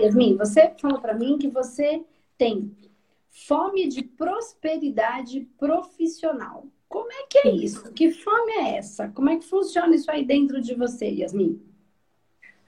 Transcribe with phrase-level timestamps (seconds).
[0.00, 2.02] Yasmin, você falou para mim que você
[2.36, 2.74] tem
[3.30, 6.66] fome de prosperidade profissional.
[6.88, 7.92] Como é que é isso?
[7.92, 9.08] Que fome é essa?
[9.08, 11.60] Como é que funciona isso aí dentro de você, Yasmin?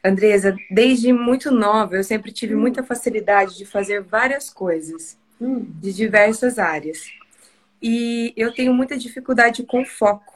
[0.05, 2.61] Andresa, desde muito nova, eu sempre tive hum.
[2.61, 5.61] muita facilidade de fazer várias coisas, hum.
[5.81, 7.11] de diversas áreas.
[7.81, 10.35] E eu tenho muita dificuldade com foco,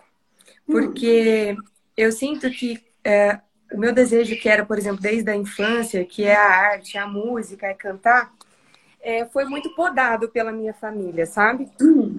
[0.69, 0.73] hum.
[0.73, 1.63] porque hum.
[1.97, 3.41] eu sinto que é,
[3.73, 7.07] o meu desejo, que era, por exemplo, desde a infância, que é a arte, a
[7.07, 8.33] música, é cantar,
[9.01, 11.69] é, foi muito podado pela minha família, sabe?
[11.81, 12.17] Hum.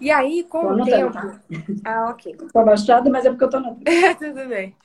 [0.00, 1.12] E aí, com o tempo.
[1.12, 1.40] Tá?
[1.84, 2.36] Ah, ok.
[2.52, 3.78] Tô abaixada, mas é porque eu tô no.
[4.18, 4.76] Tudo bem.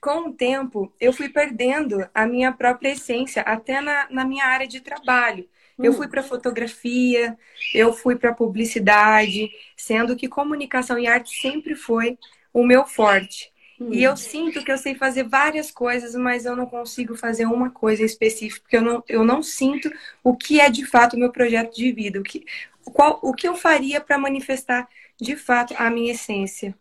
[0.00, 4.66] Com o tempo, eu fui perdendo a minha própria essência, até na, na minha área
[4.66, 5.48] de trabalho.
[5.78, 5.84] Hum.
[5.84, 7.36] Eu fui para fotografia,
[7.74, 12.16] eu fui para publicidade, sendo que comunicação e arte sempre foi
[12.52, 13.52] o meu forte.
[13.80, 13.92] Hum.
[13.92, 17.70] E eu sinto que eu sei fazer várias coisas, mas eu não consigo fazer uma
[17.70, 19.90] coisa específica, porque eu não, eu não sinto
[20.22, 22.44] o que é de fato o meu projeto de vida, o que,
[22.92, 24.88] qual, o que eu faria para manifestar
[25.20, 26.74] de fato a minha essência.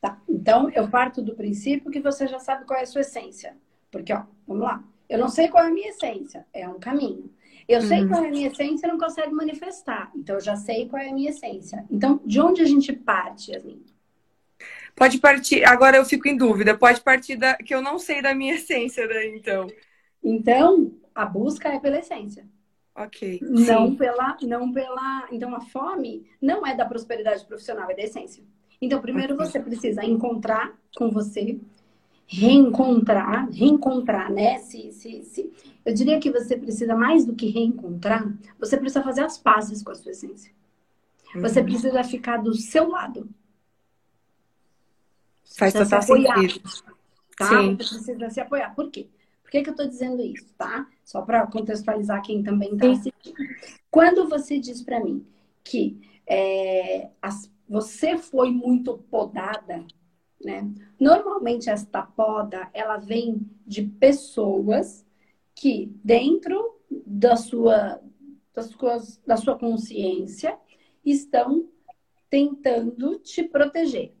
[0.00, 3.54] Tá, então eu parto do princípio que você já sabe qual é a sua essência.
[3.90, 4.82] Porque, ó, vamos lá.
[5.08, 7.30] Eu não sei qual é a minha essência, é um caminho.
[7.68, 8.08] Eu sei uhum.
[8.08, 10.10] qual é a minha essência e não consegue manifestar.
[10.14, 11.84] Então eu já sei qual é a minha essência.
[11.90, 13.82] Então, de onde a gente parte, Yasmin?
[14.94, 18.34] Pode partir, agora eu fico em dúvida, pode partir da que eu não sei da
[18.34, 19.66] minha essência, daí, então.
[20.22, 22.46] Então, a busca é pela essência.
[22.94, 23.40] Ok.
[23.42, 23.96] Não Sim.
[23.96, 25.28] pela, não pela.
[25.30, 28.42] Então, a fome não é da prosperidade profissional, é da essência.
[28.80, 29.46] Então, primeiro okay.
[29.46, 31.58] você precisa encontrar com você,
[32.26, 34.58] reencontrar, reencontrar, né?
[34.58, 35.52] Se, se, se,
[35.84, 38.26] eu diria que você precisa mais do que reencontrar,
[38.58, 40.52] você precisa fazer as pazes com a sua essência.
[41.36, 41.66] Você uhum.
[41.66, 43.28] precisa ficar do seu lado.
[45.56, 46.62] Faz total sentido.
[47.36, 47.48] Tá?
[47.48, 47.76] Sim.
[47.76, 48.74] Você precisa se apoiar.
[48.74, 49.08] Por quê?
[49.42, 50.86] Por que, que eu estou dizendo isso, tá?
[51.04, 53.36] Só para contextualizar quem também está assistindo.
[53.90, 55.26] Quando você diz para mim
[55.64, 59.84] que é, as, você foi muito podada,
[60.42, 60.70] né?
[60.98, 65.04] Normalmente esta poda, ela vem de pessoas
[65.54, 68.00] que dentro da sua,
[68.54, 70.56] das suas, da sua consciência
[71.04, 71.68] estão
[72.28, 74.14] tentando te proteger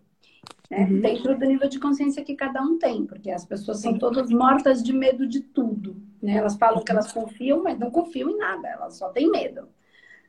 [0.70, 0.84] né?
[0.84, 1.00] Uhum.
[1.00, 4.82] Dentro do nível de consciência que cada um tem, porque as pessoas são todas mortas
[4.82, 6.36] de medo de tudo, né?
[6.36, 9.68] Elas falam que elas confiam, mas não confiam em nada, elas só têm medo,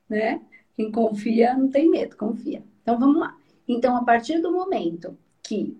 [0.09, 0.41] né?
[0.75, 2.63] Quem confia não tem medo, confia.
[2.81, 3.37] Então vamos lá.
[3.67, 5.77] Então, a partir do momento que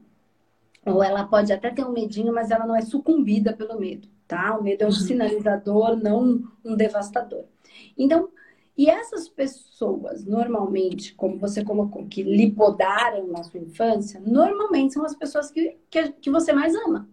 [0.86, 4.58] ou ela pode até ter um medinho, mas ela não é sucumbida pelo medo, tá?
[4.58, 4.96] O medo é um uhum.
[4.96, 7.46] sinalizador, não um devastador.
[7.98, 8.30] Então,
[8.82, 15.06] e essas pessoas, normalmente, como você colocou, que lhe podaram na sua infância, normalmente são
[15.06, 17.08] as pessoas que, que, que você mais ama.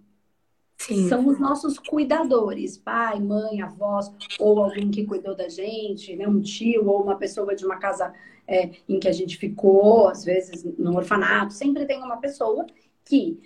[0.79, 1.07] Sim.
[1.11, 6.27] São os nossos cuidadores, pai, mãe, avós, ou alguém que cuidou da gente, né?
[6.27, 8.15] um tio, ou uma pessoa de uma casa
[8.47, 11.53] é, em que a gente ficou, às vezes no orfanato.
[11.53, 12.65] Sempre tem uma pessoa
[13.05, 13.39] que,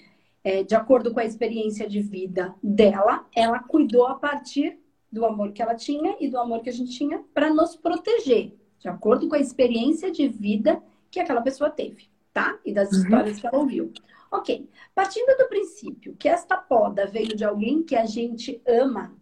[0.44, 4.78] é, de acordo com a experiência de vida dela, ela cuidou a partir
[5.12, 8.56] do amor que ela tinha e do amor que a gente tinha para nos proteger,
[8.78, 12.58] de acordo com a experiência de vida que aquela pessoa teve, tá?
[12.64, 12.98] E das uhum.
[12.98, 13.92] histórias que ela ouviu.
[14.30, 14.66] Ok.
[14.94, 19.14] Partindo do princípio que esta poda veio de alguém que a gente ama,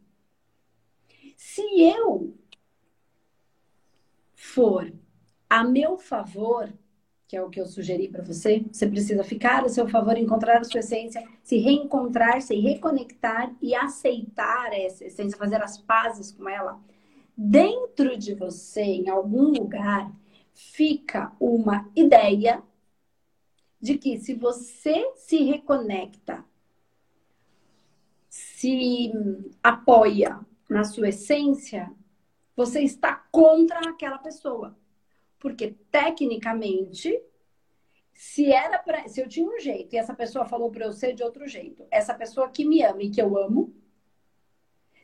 [1.37, 2.33] se eu
[4.35, 4.93] for
[5.49, 6.73] a meu favor,
[7.31, 8.65] que é o que eu sugeri para você.
[8.73, 13.73] Você precisa ficar a seu favor, encontrar a sua essência, se reencontrar, se reconectar e
[13.73, 16.81] aceitar essa essência, fazer as pazes com ela.
[17.37, 20.13] Dentro de você, em algum lugar,
[20.53, 22.65] fica uma ideia
[23.81, 26.45] de que se você se reconecta,
[28.29, 29.13] se
[29.63, 31.93] apoia na sua essência,
[32.57, 34.77] você está contra aquela pessoa.
[35.41, 37.21] Porque, tecnicamente,
[38.13, 41.23] se era se eu tinha um jeito e essa pessoa falou para eu ser de
[41.23, 43.75] outro jeito, essa pessoa que me ama e que eu amo,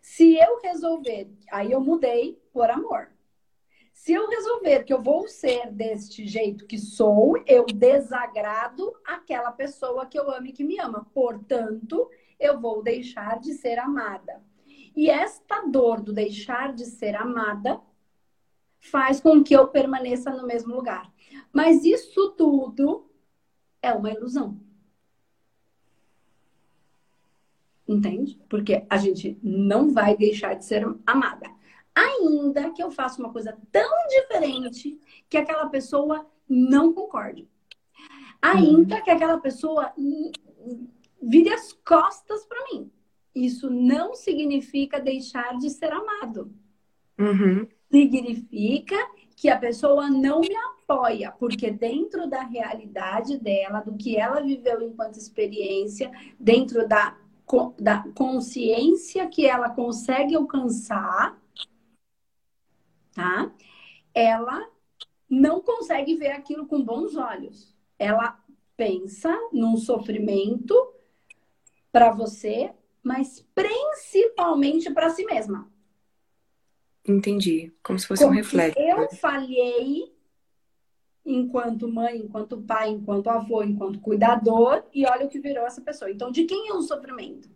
[0.02, 3.10] se eu resolver, aí eu mudei por amor.
[3.92, 10.04] Se eu resolver que eu vou ser deste jeito que sou, eu desagrado aquela pessoa
[10.04, 11.10] que eu amo e que me ama.
[11.14, 12.08] Portanto,
[12.38, 14.44] eu vou deixar de ser amada.
[14.94, 17.80] E esta dor do deixar de ser amada
[18.90, 21.12] faz com que eu permaneça no mesmo lugar.
[21.52, 23.10] Mas isso tudo
[23.82, 24.60] é uma ilusão.
[27.86, 28.40] Entende?
[28.48, 31.48] Porque a gente não vai deixar de ser amada.
[31.94, 37.48] Ainda que eu faça uma coisa tão diferente que aquela pessoa não concorde.
[38.42, 39.92] Ainda que aquela pessoa
[41.22, 42.90] vire as costas para mim
[43.36, 46.50] isso não significa deixar de ser amado.
[47.18, 47.68] Uhum.
[47.90, 48.96] Significa
[49.36, 54.82] que a pessoa não me apoia, porque dentro da realidade dela, do que ela viveu
[54.82, 56.10] enquanto experiência,
[56.40, 57.16] dentro da,
[57.78, 61.38] da consciência que ela consegue alcançar,
[63.14, 63.52] tá?
[64.14, 64.68] Ela
[65.28, 67.74] não consegue ver aquilo com bons olhos.
[67.98, 68.42] Ela
[68.76, 70.74] pensa num sofrimento
[71.90, 72.72] para você,
[73.02, 75.70] mas principalmente para si mesma.
[77.06, 77.72] Entendi.
[77.82, 78.78] Como se fosse Como um reflexo.
[78.78, 80.12] Eu falhei
[81.24, 86.10] enquanto mãe, enquanto pai, enquanto avô, enquanto cuidador, e olha o que virou essa pessoa.
[86.10, 87.48] Então, de quem é o sofrimento?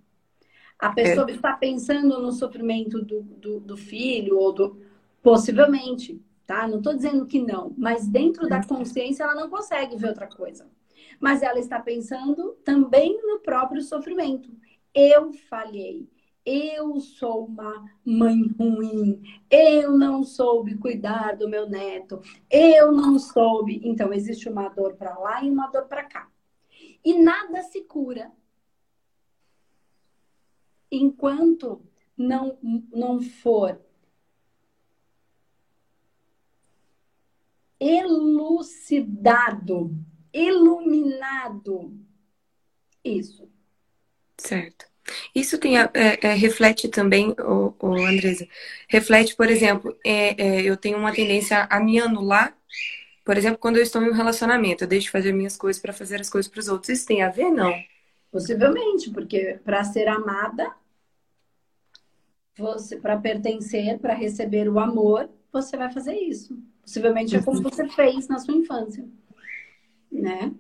[0.79, 1.35] A pessoa é.
[1.35, 4.81] está pensando no sofrimento do, do, do, filho ou do.
[5.23, 6.67] Possivelmente, tá?
[6.67, 10.67] Não estou dizendo que não, mas dentro da consciência ela não consegue ver outra coisa.
[11.21, 14.51] Mas ela está pensando também no próprio sofrimento.
[14.95, 16.09] Eu falhei
[16.45, 22.21] eu sou uma mãe ruim, eu não soube cuidar do meu neto,
[22.51, 23.81] eu não soube.
[23.85, 26.31] Então, existe uma dor para lá e uma dor para cá.
[27.05, 28.33] E nada se cura
[30.91, 31.81] enquanto
[32.17, 32.59] não,
[32.93, 33.81] não for
[37.79, 39.25] elucidado,
[40.33, 41.97] iluminado
[43.03, 43.49] isso.
[44.37, 44.90] Certo.
[45.35, 48.47] Isso tem, é, é, reflete também, o, o Andresa,
[48.89, 52.55] reflete, por exemplo, é, é, eu tenho uma tendência a me anular,
[53.25, 55.93] por exemplo, quando eu estou em um relacionamento, eu deixo de fazer minhas coisas para
[55.93, 56.89] fazer as coisas para os outros.
[56.91, 57.73] Isso tem a ver, não?
[58.31, 60.73] Possivelmente, porque para ser amada,
[62.57, 66.59] você para pertencer, para receber o amor, você vai fazer isso.
[66.83, 67.63] Possivelmente é como uhum.
[67.63, 69.07] você fez na sua infância,
[70.11, 70.53] né?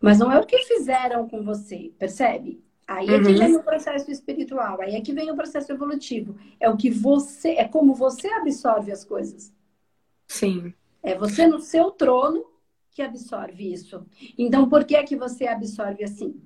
[0.00, 2.63] Mas não é o que fizeram com você, percebe?
[2.86, 3.38] Aí é que uhum.
[3.38, 6.36] vem o processo espiritual, aí é que vem o processo evolutivo.
[6.60, 9.52] É o que você, é como você absorve as coisas.
[10.28, 10.74] Sim.
[11.02, 12.44] É você no seu trono
[12.90, 14.06] que absorve isso.
[14.38, 16.40] Então, por que é que você absorve assim?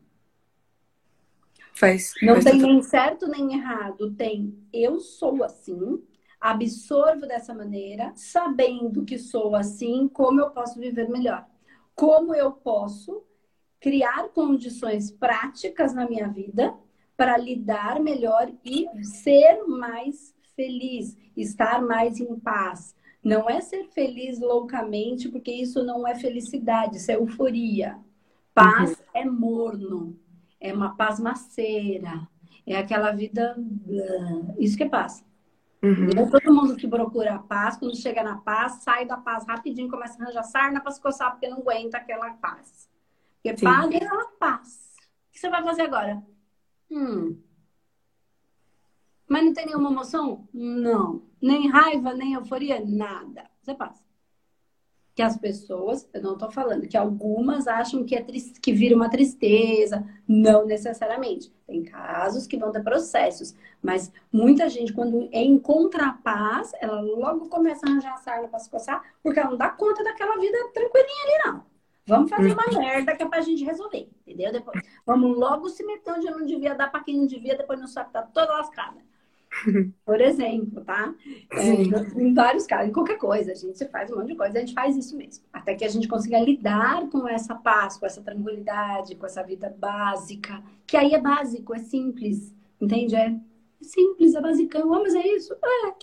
[1.72, 2.12] Faz.
[2.22, 4.12] Não faz tem nem certo nem errado.
[4.14, 6.02] Tem eu sou assim,
[6.40, 11.46] absorvo dessa maneira, sabendo que sou assim, como eu posso viver melhor?
[11.94, 13.22] Como eu posso
[13.80, 16.74] criar condições práticas na minha vida
[17.16, 22.94] para lidar melhor e ser mais feliz, estar mais em paz.
[23.22, 27.98] Não é ser feliz loucamente, porque isso não é felicidade, isso é euforia.
[28.54, 28.96] Paz uhum.
[29.14, 30.18] é morno,
[30.60, 32.26] é uma paz maceira,
[32.66, 33.56] é aquela vida.
[34.58, 35.24] Isso que é paz.
[35.82, 36.28] Uhum.
[36.30, 40.20] Todo mundo que procura a paz, quando chega na paz, sai da paz rapidinho, começa
[40.20, 42.87] a arranjar sarna para se coçar, porque não aguenta aquela paz.
[43.42, 43.64] Porque Sim.
[43.64, 44.96] paz é uma paz.
[45.28, 46.22] O que você vai fazer agora?
[46.90, 47.38] Hum.
[49.28, 50.48] Mas não tem nenhuma emoção?
[50.52, 51.22] Não.
[51.40, 52.82] Nem raiva, nem euforia?
[52.84, 53.44] Nada.
[53.62, 54.02] Você passa.
[55.14, 58.96] Que as pessoas, eu não estou falando, que algumas acham que, é triste, que vira
[58.96, 60.04] uma tristeza.
[60.26, 61.52] Não necessariamente.
[61.66, 63.54] Tem casos que vão ter processos.
[63.82, 68.58] Mas muita gente, quando encontra a paz, ela logo começa a arranjar a sarna para
[68.58, 71.67] se coçar, porque ela não dá conta daquela vida tranquilinha ali, não.
[72.08, 74.50] Vamos fazer uma merda que é pra gente resolver, entendeu?
[74.50, 77.78] Depois, vamos logo se meter onde eu não devia dar pra quem não devia, depois
[77.78, 78.96] não sabe tá toda lascada.
[80.04, 81.14] Por exemplo, tá?
[81.52, 81.68] É,
[82.22, 84.72] em vários casos, em qualquer coisa, a gente faz um monte de coisa, a gente
[84.74, 85.44] faz isso mesmo.
[85.52, 89.74] Até que a gente consiga lidar com essa paz, com essa tranquilidade, com essa vida
[89.78, 93.16] básica, que aí é básico, é simples, entende?
[93.16, 93.34] É
[93.82, 94.94] simples, é basicão.
[94.94, 95.54] Ah, mas é isso?
[95.54, 95.94] É.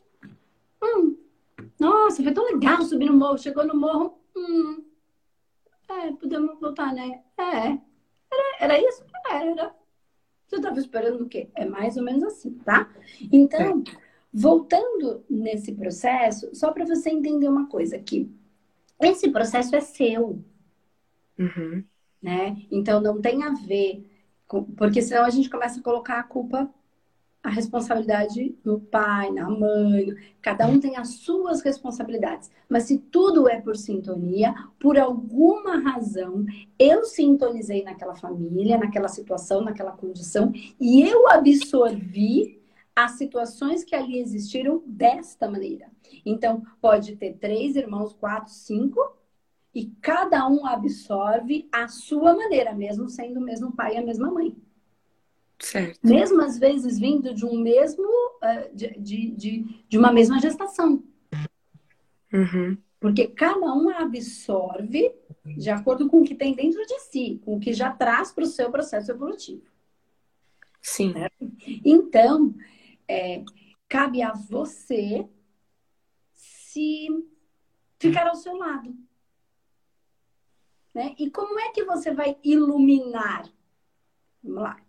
[0.83, 1.17] Hum.
[1.79, 3.37] Nossa, foi tão legal subir no morro.
[3.37, 4.83] Chegou no morro, hum,
[5.89, 7.21] é, podemos voltar, né?
[7.37, 7.67] É.
[8.31, 9.03] Era, era isso?
[9.29, 9.75] Era.
[10.47, 11.49] Você estava esperando o quê?
[11.55, 12.89] É mais ou menos assim, tá?
[13.31, 13.91] Então, é.
[14.31, 18.31] voltando nesse processo, só para você entender uma coisa aqui.
[19.01, 20.43] Esse processo é seu.
[21.37, 21.83] Uhum.
[22.21, 22.65] Né?
[22.71, 24.09] Então, não tem a ver
[24.47, 24.63] com...
[24.63, 26.71] Porque senão a gente começa a colocar a culpa
[27.45, 30.07] a responsabilidade no pai, na mãe,
[30.41, 32.49] cada um tem as suas responsabilidades.
[32.67, 36.43] Mas se tudo é por sintonia, por alguma razão,
[36.79, 42.59] eu sintonizei naquela família, naquela situação, naquela condição, e eu absorvi
[42.95, 45.91] as situações que ali existiram desta maneira.
[46.25, 48.99] Então, pode ter três irmãos, quatro, cinco,
[49.71, 54.31] e cada um absorve a sua maneira, mesmo sendo o mesmo pai e a mesma
[54.31, 54.55] mãe.
[55.59, 55.99] Certo.
[56.03, 61.03] Mesmo às vezes vindo de um mesmo, uh, de, de, de, de, uma mesma gestação.
[62.33, 62.77] Uhum.
[62.99, 65.13] Porque cada um absorve
[65.45, 68.43] de acordo com o que tem dentro de si, com o que já traz para
[68.43, 69.63] o seu processo evolutivo.
[70.81, 71.13] Sim.
[71.13, 71.51] Certo?
[71.83, 72.53] Então,
[73.07, 73.43] é,
[73.87, 75.27] cabe a você
[76.33, 77.07] se
[77.99, 78.95] ficar ao seu lado.
[80.93, 81.15] Né?
[81.17, 83.51] E como é que você vai iluminar?
[84.43, 84.84] Vamos lá.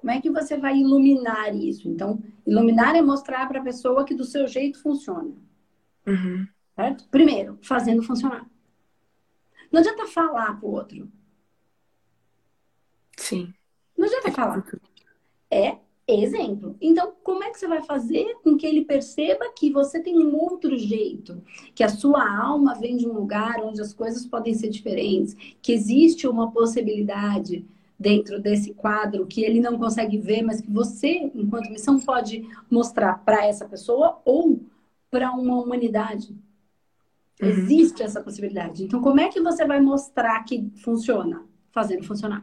[0.00, 1.86] Como é que você vai iluminar isso?
[1.86, 5.30] Então, iluminar é mostrar para a pessoa que do seu jeito funciona.
[6.06, 6.48] Uhum.
[6.74, 7.06] Certo?
[7.10, 8.48] Primeiro, fazendo funcionar.
[9.70, 11.06] Não adianta falar para o outro.
[13.18, 13.52] Sim.
[13.94, 14.64] Não adianta falar.
[15.50, 15.76] É
[16.08, 16.74] exemplo.
[16.80, 20.34] Então, como é que você vai fazer com que ele perceba que você tem um
[20.34, 21.42] outro jeito,
[21.74, 25.72] que a sua alma vem de um lugar onde as coisas podem ser diferentes, que
[25.72, 27.68] existe uma possibilidade
[28.00, 33.18] dentro desse quadro que ele não consegue ver, mas que você, enquanto missão, pode mostrar
[33.18, 34.58] para essa pessoa ou
[35.10, 36.34] para uma humanidade.
[37.42, 37.48] Uhum.
[37.48, 38.84] Existe essa possibilidade.
[38.84, 41.44] Então, como é que você vai mostrar que funciona?
[41.72, 42.42] Fazendo funcionar.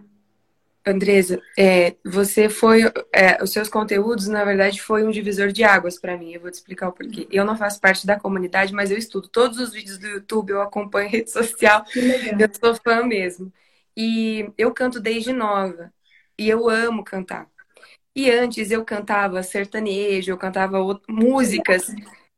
[0.86, 2.84] Andresa, é, você foi.
[3.12, 6.34] É, os seus conteúdos, na verdade, foi um divisor de águas para mim.
[6.34, 7.28] Eu vou te explicar o porquê.
[7.32, 10.62] Eu não faço parte da comunidade, mas eu estudo todos os vídeos do YouTube, eu
[10.62, 11.84] acompanho rede social.
[11.96, 13.52] Eu sou fã mesmo.
[13.98, 15.92] E eu canto desde nova.
[16.38, 17.50] E eu amo cantar.
[18.16, 20.78] E antes eu cantava sertanejo, eu cantava
[21.10, 21.88] músicas.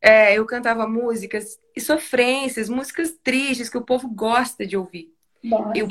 [0.02, 5.14] É, eu cantava músicas e sofrências, músicas tristes que o povo gosta de ouvir.
[5.76, 5.90] Eu,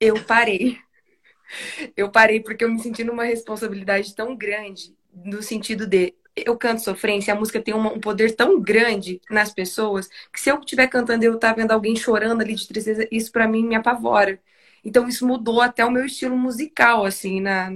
[0.00, 0.78] eu parei
[1.96, 6.82] eu parei porque eu me senti numa responsabilidade tão grande, no sentido de eu canto
[6.82, 11.24] sofrência, a música tem um poder tão grande nas pessoas que se eu estiver cantando
[11.24, 14.40] e eu estar tá vendo alguém chorando ali de tristeza, isso para mim me apavora.
[14.84, 17.70] Então isso mudou até o meu estilo musical, assim, na,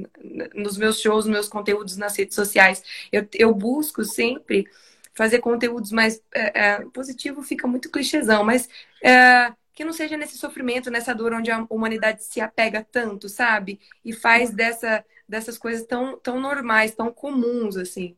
[0.54, 2.82] nos meus shows, nos meus conteúdos nas redes sociais.
[3.10, 4.66] Eu, eu busco sempre
[5.14, 8.68] fazer conteúdos mais é, é, positivo, fica muito clichêzão, mas
[9.02, 13.80] é, que não seja nesse sofrimento, nessa dor onde a humanidade se apega tanto, sabe?
[14.04, 18.16] E faz dessa, dessas coisas tão, tão normais, tão comuns, assim.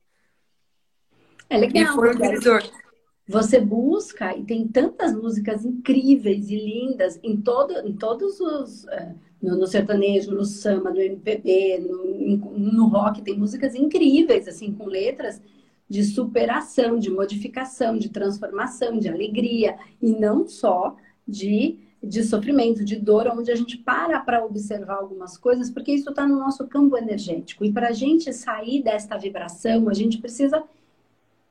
[1.49, 1.83] É legal.
[1.83, 2.84] E foi um divisor.
[3.27, 8.87] Você busca e tem tantas músicas incríveis e lindas em, todo, em todos os.
[8.89, 14.73] É, no, no, sertanejo, no samba, no MPB, no, no rock, tem músicas incríveis, assim,
[14.73, 15.41] com letras
[15.89, 19.77] de superação, de modificação, de transformação, de alegria.
[20.03, 25.37] E não só de, de sofrimento, de dor, onde a gente para para observar algumas
[25.37, 27.65] coisas, porque isso está no nosso campo energético.
[27.65, 30.63] E para a gente sair desta vibração, a gente precisa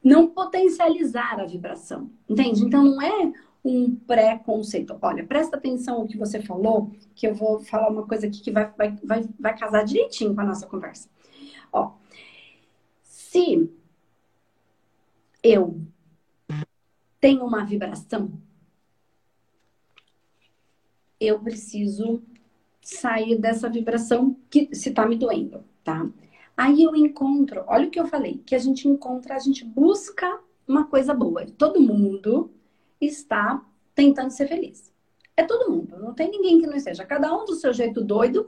[0.04, 2.64] não potencializar a vibração, entende?
[2.64, 3.34] Então não é
[3.64, 4.98] um pré-conceito.
[5.02, 8.52] Olha, presta atenção no que você falou, que eu vou falar uma coisa aqui que
[8.52, 11.10] vai, vai, vai, vai casar direitinho com a nossa conversa.
[11.72, 11.94] Ó,
[13.02, 13.72] se
[15.42, 15.82] eu
[17.22, 18.32] tenho uma vibração
[21.26, 22.22] eu preciso
[22.82, 26.06] sair dessa vibração que se tá me doendo, tá?
[26.56, 30.40] Aí eu encontro, olha o que eu falei, que a gente encontra, a gente busca
[30.68, 31.46] uma coisa boa.
[31.58, 32.52] Todo mundo
[33.02, 33.64] está
[33.96, 34.94] tentando ser feliz.
[35.36, 37.04] É todo mundo, não tem ninguém que não esteja.
[37.06, 38.48] Cada um do seu jeito doido,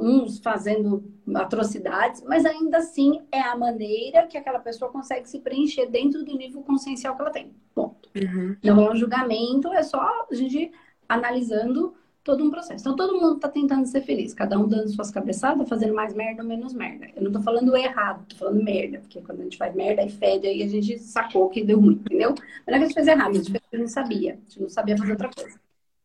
[0.00, 5.86] uns fazendo atrocidades, mas ainda assim é a maneira que aquela pessoa consegue se preencher
[5.86, 7.54] dentro do nível consciencial que ela tem.
[7.74, 8.08] Ponto.
[8.16, 8.56] Uhum.
[8.64, 10.72] Não é um julgamento, é só a gente
[11.06, 12.82] analisando todo um processo.
[12.82, 16.42] Então, todo mundo está tentando ser feliz, cada um dando suas cabeçadas, fazendo mais merda
[16.42, 17.06] ou menos merda.
[17.16, 20.10] Eu não estou falando errado, estou falando merda, porque quando a gente faz merda e
[20.10, 22.34] fede, aí a gente sacou que deu ruim, entendeu?
[22.66, 24.96] Não é que a gente fez errado, a gente, não sabia, a gente não sabia
[24.96, 25.58] fazer outra coisa.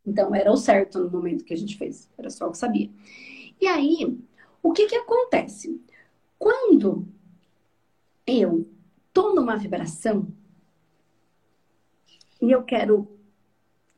[0.06, 2.90] Então, era o certo no momento que a gente fez, era só o que sabia.
[3.60, 4.18] E aí,
[4.64, 5.82] o que que acontece?
[6.40, 7.08] Quando
[8.26, 8.68] eu
[9.08, 10.28] estou numa vibração
[12.42, 13.08] e eu quero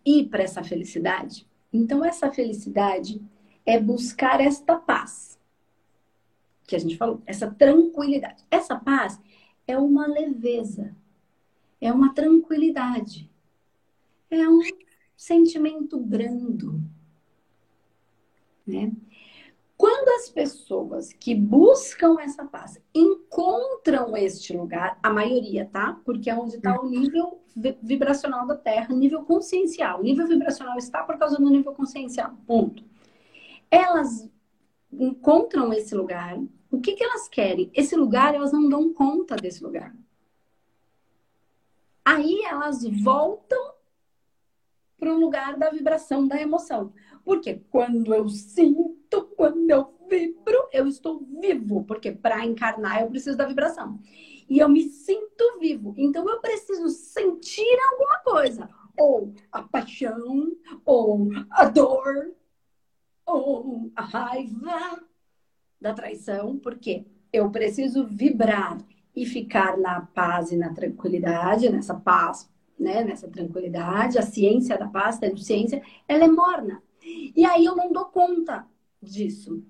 [0.06, 1.47] ir para essa felicidade?
[1.72, 3.22] Então, essa felicidade
[3.66, 5.38] é buscar esta paz
[6.68, 8.44] que a gente falou, essa tranquilidade.
[8.52, 9.20] Essa paz
[9.66, 10.94] é uma leveza,
[11.80, 13.32] é uma tranquilidade,
[14.30, 14.60] é um
[15.16, 16.82] sentimento brando,
[18.66, 18.92] né?
[19.88, 25.98] Quando as pessoas que buscam essa paz encontram este lugar, a maioria, tá?
[26.04, 27.42] Porque é onde está o nível
[27.82, 30.02] vibracional da Terra, nível consciencial.
[30.02, 32.36] O nível vibracional está por causa do nível consciencial.
[32.46, 32.84] Ponto.
[33.72, 34.30] Elas
[34.92, 36.38] encontram esse lugar.
[36.70, 37.72] O que, que elas querem?
[37.74, 39.96] Esse lugar, elas não dão conta desse lugar.
[42.04, 43.72] Aí elas voltam
[45.00, 46.92] para o lugar da vibração, da emoção.
[47.24, 48.87] Porque quando eu sinto,
[49.70, 51.84] eu vibro, eu estou vivo.
[51.84, 54.00] Porque para encarnar eu preciso da vibração.
[54.50, 55.94] E eu me sinto vivo.
[55.98, 58.70] Então eu preciso sentir alguma coisa.
[58.98, 60.52] Ou a paixão,
[60.86, 62.34] ou a dor,
[63.26, 65.06] ou a raiva.
[65.80, 68.80] da traição, porque eu preciso vibrar
[69.16, 74.88] e ficar na paz e na tranquilidade, nessa paz, né, nessa tranquilidade, a ciência da
[74.88, 76.82] paz, da ciência, ela é morna.
[77.36, 78.68] E aí eu não dou conta
[79.12, 79.64] disso.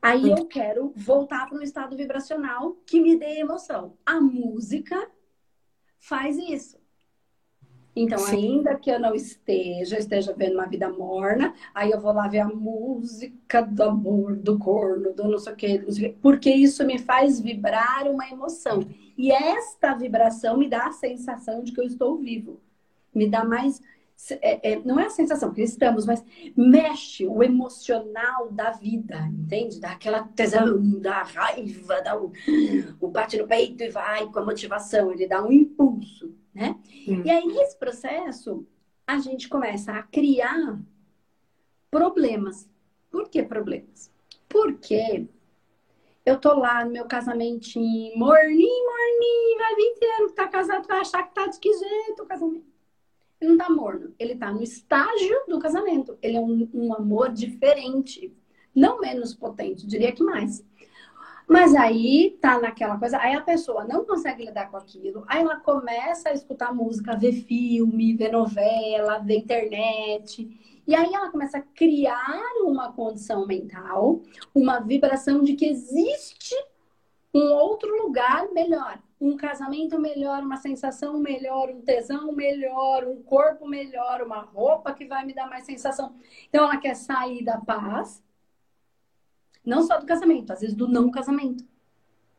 [0.00, 3.96] Aí eu quero voltar para um estado vibracional que me dê emoção.
[4.04, 5.08] A música
[6.00, 6.82] faz isso.
[7.94, 8.36] Então, Sim.
[8.36, 12.40] ainda que eu não esteja, esteja vendo uma vida morna, aí eu vou lá ver
[12.40, 16.18] a música do amor, do corno, do não sei o quê, não sei o quê
[16.22, 18.80] porque isso me faz vibrar uma emoção.
[19.16, 22.60] E esta vibração me dá a sensação de que eu estou vivo.
[23.14, 23.80] Me dá mais.
[24.30, 26.24] É, é, não é a sensação que estamos, mas
[26.56, 29.80] mexe o emocional da vida, entende?
[29.80, 32.32] Dá aquela tesão, da raiva, dá o,
[33.00, 36.78] o bate no peito e vai com a motivação, ele dá um impulso né?
[37.08, 37.22] Hum.
[37.24, 38.66] E aí, nesse processo,
[39.06, 40.78] a gente começa a criar
[41.90, 42.68] problemas.
[43.10, 44.10] Por que problemas?
[44.48, 45.26] Porque
[46.24, 51.22] eu tô lá no meu casamentinho, morninho, morninho, vai 20 anos, tá casado, vai achar
[51.24, 52.71] que tá de que jeito o casamento.
[53.42, 56.16] Ele não tá morno, ele tá no estágio do casamento.
[56.22, 58.32] Ele é um, um amor diferente,
[58.72, 60.64] não menos potente, diria que mais.
[61.48, 65.56] Mas aí tá naquela coisa, aí a pessoa não consegue lidar com aquilo, aí ela
[65.56, 70.80] começa a escutar música, ver filme, ver novela, ver internet.
[70.86, 74.22] E aí ela começa a criar uma condição mental,
[74.54, 76.54] uma vibração de que existe
[77.34, 83.68] um outro lugar melhor, um casamento melhor, uma sensação melhor, um tesão melhor, um corpo
[83.68, 86.16] melhor, uma roupa que vai me dar mais sensação.
[86.48, 88.20] Então ela quer sair da paz
[89.64, 91.64] não só do casamento, às vezes do não casamento.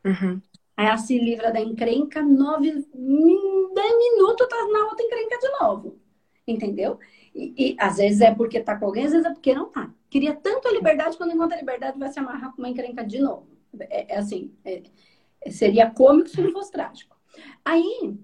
[0.03, 0.41] Uhum.
[0.75, 5.97] Aí ela se livra da encrenca, nove, dez minutos tá na outra encrenca de novo.
[6.45, 6.99] Entendeu?
[7.33, 9.89] E, e, às vezes é porque tá com alguém, às vezes é porque não tá.
[10.09, 13.19] Queria tanto a liberdade, quando encontra a liberdade, vai se amarrar com uma encrenca de
[13.19, 13.47] novo.
[13.79, 14.83] É, é assim, é,
[15.49, 17.15] seria cômico se não fosse trágico.
[17.63, 18.17] Aí,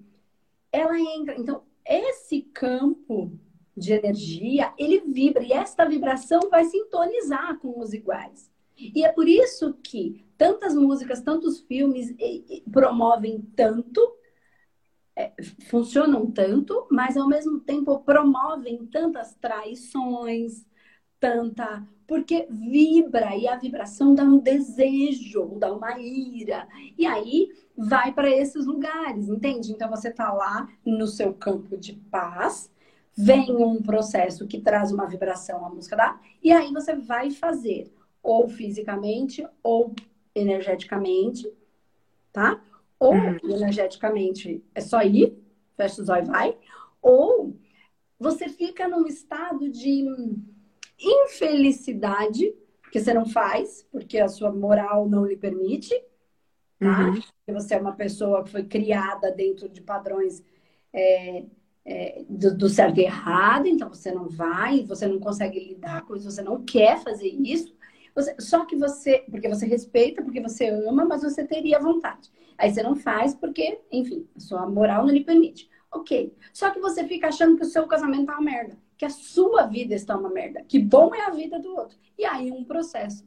[0.72, 1.36] ela entra.
[1.38, 3.32] Então, esse campo
[3.76, 8.52] de energia, ele vibra e esta vibração vai sintonizar com os iguais.
[8.78, 12.16] E é por isso que tantas músicas, tantos filmes
[12.72, 14.16] promovem tanto,
[15.16, 15.34] é,
[15.68, 20.66] funcionam tanto, mas ao mesmo tempo promovem tantas traições,
[21.20, 21.86] tanta.
[22.08, 26.68] Porque vibra e a vibração dá um desejo, dá uma ira.
[26.98, 29.72] E aí vai para esses lugares, entende?
[29.72, 32.72] Então você tá lá no seu campo de paz,
[33.16, 37.92] vem um processo que traz uma vibração, a música dá, e aí você vai fazer
[38.24, 39.94] ou fisicamente ou
[40.36, 41.50] energeticamente,
[42.34, 42.62] tá?
[43.00, 43.38] Ou uhum.
[43.44, 45.38] energeticamente é só ir,
[45.78, 46.58] fecha os olhos e vai,
[47.02, 47.56] ou
[48.20, 50.06] você fica num estado de
[51.00, 52.54] infelicidade,
[52.92, 55.94] que você não faz, porque a sua moral não lhe permite,
[56.80, 57.08] tá?
[57.08, 57.14] Uhum.
[57.14, 60.44] Porque você é uma pessoa que foi criada dentro de padrões
[60.92, 61.46] é,
[61.86, 66.16] é, do, do certo e errado, então você não vai, você não consegue lidar com
[66.16, 67.74] isso, você não quer fazer isso,
[68.14, 72.30] você, só que você, porque você respeita, porque você ama, mas você teria vontade.
[72.58, 75.70] Aí você não faz porque, enfim, a sua moral não lhe permite.
[75.92, 76.36] Ok.
[76.54, 79.66] Só que você fica achando que o seu casamento tá uma merda, que a sua
[79.66, 81.98] vida está uma merda, que bom é a vida do outro.
[82.18, 83.26] E aí um processo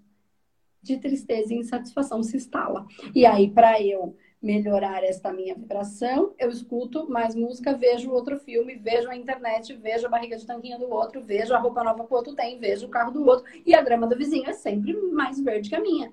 [0.83, 2.85] de tristeza e insatisfação se instala.
[3.15, 8.75] E aí, para eu melhorar esta minha vibração, eu escuto mais música, vejo outro filme,
[8.75, 12.13] vejo a internet, vejo a barriga de tanquinha do outro, vejo a roupa nova que
[12.13, 14.93] o outro tem, vejo o carro do outro, e a grama do vizinho é sempre
[14.93, 16.13] mais verde que a minha.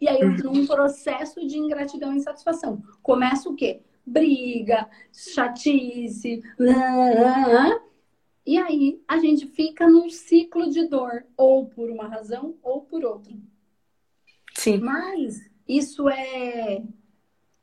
[0.00, 2.82] E aí eu entro num processo de ingratidão e insatisfação.
[3.02, 3.82] Começa o quê?
[4.06, 6.40] Briga, chatice,
[8.46, 13.04] e aí a gente fica num ciclo de dor, ou por uma razão ou por
[13.04, 13.34] outra.
[14.54, 14.78] Sim.
[14.78, 16.82] Mas isso é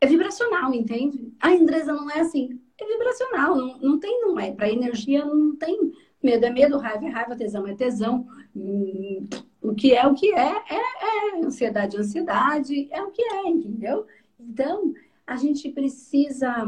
[0.02, 1.34] é vibracional, entende?
[1.40, 2.60] A Andresa não é assim.
[2.78, 4.52] É vibracional, não, não tem, não é.
[4.52, 8.28] Para energia não tem medo, é medo, raiva é raiva, tesão é tesão.
[8.54, 9.26] Hum,
[9.62, 14.06] o que é o que é, é, é ansiedade, ansiedade, é o que é, entendeu?
[14.38, 14.94] Então,
[15.26, 16.68] a gente precisa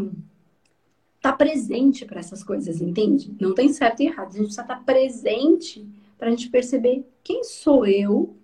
[1.28, 3.36] estar tá presente para essas coisas, entende?
[3.40, 7.06] Não tem certo e errado, a gente precisa estar tá presente para a gente perceber
[7.24, 8.36] quem sou eu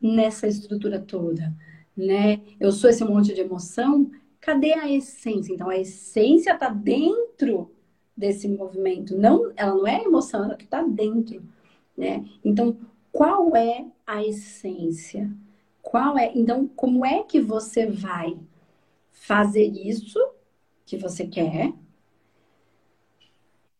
[0.00, 1.54] nessa estrutura toda
[1.98, 2.40] né?
[2.60, 4.08] Eu sou esse monte de emoção.
[4.40, 5.52] Cadê a essência?
[5.52, 7.72] Então, a essência está dentro
[8.16, 9.18] desse movimento.
[9.18, 11.42] Não, ela não é a emoção, ela está dentro,
[11.96, 12.24] né?
[12.44, 12.76] Então,
[13.10, 15.28] qual é a essência?
[15.82, 16.30] Qual é?
[16.36, 18.38] Então, como é que você vai
[19.10, 20.18] fazer isso
[20.88, 21.72] que você quer?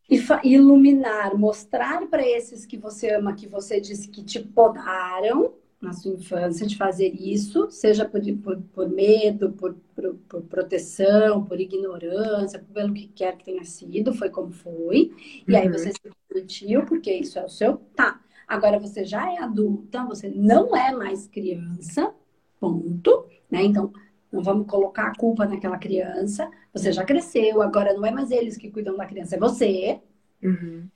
[0.07, 5.93] E iluminar, mostrar para esses que você ama, que você disse que te podaram, na
[5.93, 11.59] sua infância de fazer isso, seja por, por, por medo, por, por, por, proteção, por
[11.59, 15.11] ignorância, pelo que quer que tenha sido, foi como foi.
[15.47, 15.57] E uhum.
[15.57, 17.77] aí você se permitiu, porque isso é o seu.
[17.95, 18.19] Tá.
[18.47, 22.13] Agora você já é adulta, você não é mais criança,
[22.59, 23.25] ponto.
[23.49, 23.63] Né?
[23.63, 23.93] Então,
[24.31, 26.49] não vamos colocar a culpa naquela criança.
[26.73, 29.99] Você já cresceu, agora não é mais eles que cuidam da criança, é você.
[30.41, 30.87] Uhum.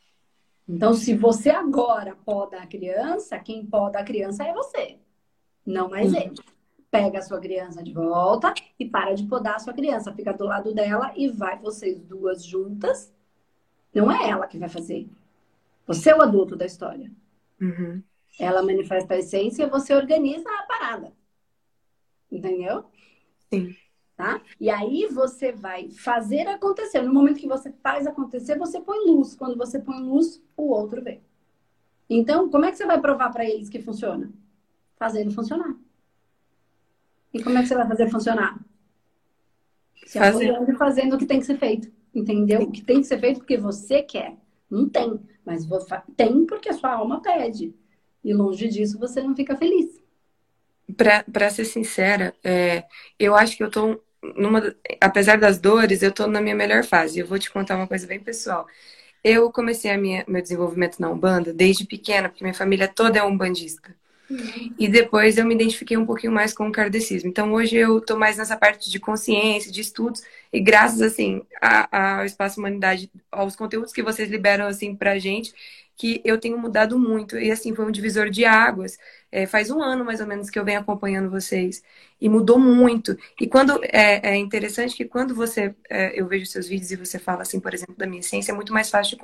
[0.67, 4.97] Então, se você agora poda a criança, quem poda a criança é você,
[5.65, 6.19] não mais uhum.
[6.19, 6.33] ele.
[6.89, 10.13] Pega a sua criança de volta e para de podar a sua criança.
[10.13, 13.11] Fica do lado dela e vai vocês duas juntas.
[13.91, 15.09] Não é ela que vai fazer.
[15.87, 17.11] Você é o adulto da história.
[17.59, 18.03] Uhum.
[18.39, 21.11] Ela manifesta a essência e você organiza a parada.
[22.31, 22.85] Entendeu?
[23.53, 23.75] Sim.
[24.15, 24.41] Tá?
[24.59, 27.01] E aí você vai fazer acontecer.
[27.01, 29.35] No momento que você faz acontecer, você põe luz.
[29.35, 31.21] Quando você põe luz, o outro vem.
[32.09, 34.31] Então, como é que você vai provar para eles que funciona?
[34.97, 35.75] Fazendo funcionar.
[37.33, 38.59] E como é que você vai fazer funcionar?
[40.05, 41.91] Se apoiando e fazendo o que tem que ser feito.
[42.13, 42.61] Entendeu?
[42.61, 44.37] O que tem que ser feito porque você quer.
[44.69, 45.19] Não tem.
[45.43, 45.67] Mas
[46.15, 47.73] tem porque a sua alma pede.
[48.23, 50.02] E longe disso, você não fica feliz.
[50.97, 52.83] Para ser sincera, é,
[53.17, 54.01] eu acho que eu tô
[54.35, 54.75] numa.
[54.99, 57.19] Apesar das dores, eu tô na minha melhor fase.
[57.19, 58.67] Eu vou te contar uma coisa bem pessoal.
[59.23, 63.23] Eu comecei a minha, meu desenvolvimento na Umbanda desde pequena, porque minha família toda é
[63.23, 63.95] umbandista.
[64.29, 64.73] Uhum.
[64.79, 67.29] E depois eu me identifiquei um pouquinho mais com o kardecismo.
[67.29, 71.41] Então hoje eu tô mais nessa parte de consciência, de estudos, e graças assim
[71.91, 75.53] ao Espaço Humanidade, aos conteúdos que vocês liberam assim pra gente,
[75.95, 77.37] que eu tenho mudado muito.
[77.37, 78.97] E assim, foi um divisor de águas.
[79.33, 81.83] É, faz um ano mais ou menos que eu venho acompanhando vocês.
[82.21, 83.17] E mudou muito.
[83.41, 87.17] E quando é, é interessante que quando você é, eu vejo seus vídeos e você
[87.19, 89.21] fala assim, por exemplo, da minha essência, é muito mais fácil de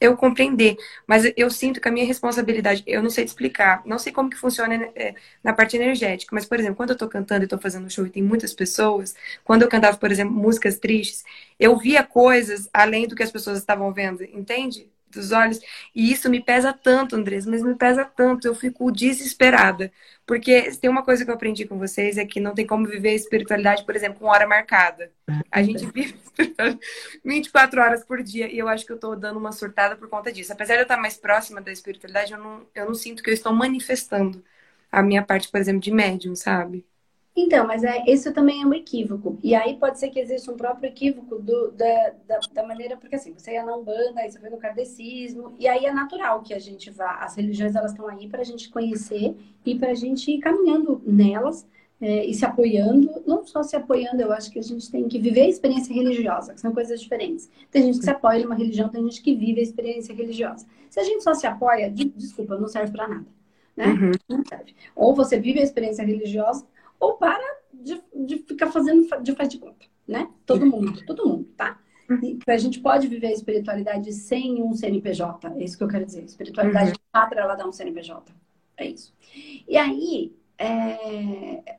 [0.00, 0.76] eu compreender.
[1.06, 4.30] Mas eu sinto que a minha responsabilidade, eu não sei te explicar, não sei como
[4.30, 7.58] que funciona é, na parte energética, mas, por exemplo, quando eu tô cantando e tô
[7.58, 11.24] fazendo show e tem muitas pessoas, quando eu cantava, por exemplo, músicas tristes,
[11.58, 14.88] eu via coisas além do que as pessoas estavam vendo, entende?
[15.10, 15.60] Dos olhos.
[15.94, 18.46] E isso me pesa tanto, Andrés, mas me pesa tanto.
[18.46, 19.92] Eu fico desesperada.
[20.26, 23.10] Porque tem uma coisa que eu aprendi com vocês, é que não tem como viver
[23.10, 25.10] a espiritualidade, por exemplo, com hora marcada.
[25.50, 26.16] A gente vive
[27.24, 28.52] 24 horas por dia.
[28.52, 30.52] E eu acho que eu tô dando uma surtada por conta disso.
[30.52, 33.34] Apesar de eu estar mais próxima da espiritualidade, eu não, eu não sinto que eu
[33.34, 34.44] estou manifestando
[34.90, 36.86] a minha parte, por exemplo, de médium, sabe?
[37.34, 39.38] Então, mas é, isso também é um equívoco.
[39.42, 43.14] E aí pode ser que exista um próprio equívoco do, da, da, da, maneira, porque
[43.14, 46.52] assim, você ia na Umbanda, aí você foi no kardecismo, e aí é natural que
[46.52, 47.18] a gente vá.
[47.20, 51.00] As religiões elas estão aí para a gente conhecer e para a gente ir caminhando
[51.06, 51.66] nelas
[52.00, 55.18] é, e se apoiando, não só se apoiando, eu acho que a gente tem que
[55.18, 57.48] viver a experiência religiosa, que são coisas diferentes.
[57.70, 60.66] Tem gente que se apoia numa religião, tem gente que vive a experiência religiosa.
[60.88, 63.26] Se a gente só se apoia, de, desculpa, não serve para nada.
[63.76, 63.86] Né?
[63.86, 64.42] Uhum.
[64.96, 66.66] Ou você vive a experiência religiosa,
[67.00, 70.30] ou para de, de ficar fazendo de faz de conta, né?
[70.44, 71.80] Todo mundo, todo mundo, tá?
[72.22, 76.04] E a gente pode viver a espiritualidade sem um CNPJ, é isso que eu quero
[76.04, 76.24] dizer.
[76.24, 76.92] Espiritualidade uhum.
[76.92, 78.32] de fato, ela dá um CNPJ.
[78.76, 79.14] É isso.
[79.68, 81.78] E aí, é...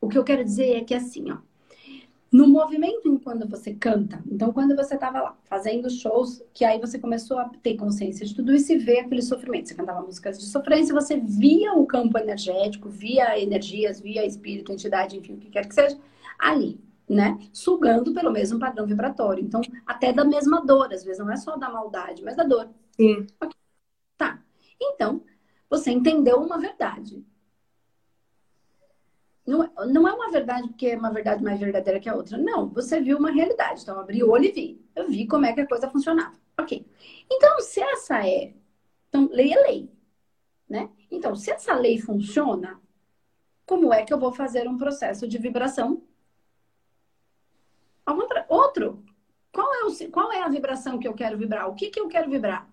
[0.00, 1.38] o que eu quero dizer é que assim, ó,
[2.32, 6.80] no movimento em quando você canta, então quando você estava lá fazendo shows, que aí
[6.80, 9.68] você começou a ter consciência de tudo isso e ver aquele sofrimento.
[9.68, 15.18] Você cantava músicas de sofrência, você via o campo energético, via energias, via espírito, entidade,
[15.18, 15.98] enfim, o que quer que seja,
[16.38, 17.38] ali, né?
[17.52, 19.44] Sugando pelo mesmo padrão vibratório.
[19.44, 22.70] Então, até da mesma dor, às vezes não é só da maldade, mas da dor.
[22.96, 23.26] Sim.
[23.42, 23.60] Okay.
[24.16, 24.42] Tá.
[24.80, 25.22] Então,
[25.68, 27.22] você entendeu uma verdade
[29.46, 32.38] não, não é uma verdade porque é uma verdade mais verdadeira que a outra.
[32.38, 33.82] Não, você viu uma realidade.
[33.82, 34.86] Então, eu abri o olho e vi.
[34.94, 36.34] Eu vi como é que a coisa funcionava.
[36.58, 36.86] Ok.
[37.30, 38.54] Então, se essa é.
[39.08, 39.92] Então, lei é lei.
[40.68, 40.90] Né?
[41.10, 42.80] Então, se essa lei funciona,
[43.66, 46.02] como é que eu vou fazer um processo de vibração?
[48.48, 49.04] Outro.
[49.52, 51.68] Qual é, o, qual é a vibração que eu quero vibrar?
[51.68, 52.71] O que, que eu quero vibrar?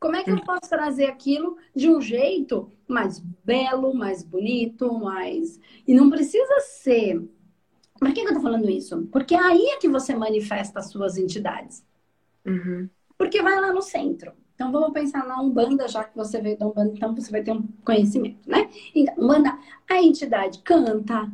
[0.00, 5.58] Como é que eu posso trazer aquilo de um jeito mais belo, mais bonito, mais.
[5.86, 7.28] E não precisa ser.
[7.98, 9.06] Por que, eu tô falando isso?
[9.10, 11.84] Porque aí é que você manifesta as suas entidades.
[12.46, 12.88] Uhum.
[13.16, 14.32] Porque vai lá no centro.
[14.54, 17.52] Então vamos pensar na Umbanda, já que você veio da Umbanda, então você vai ter
[17.52, 18.68] um conhecimento, né?
[18.94, 19.58] Então, Umbanda,
[19.88, 21.30] a entidade canta.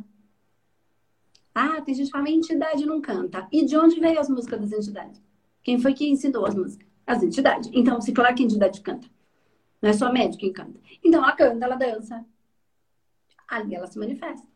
[1.53, 3.47] Ah, tem gente que fala, a entidade não canta.
[3.51, 5.21] E de onde veio as músicas das entidades?
[5.63, 6.94] Quem foi que ensinou as músicas?
[7.05, 7.69] As entidades.
[7.73, 9.07] Então, se claro que a entidade canta.
[9.81, 10.79] Não é só médico quem canta.
[11.03, 12.25] Então, ela canta, ela dança.
[13.47, 14.47] Ali ela se manifesta.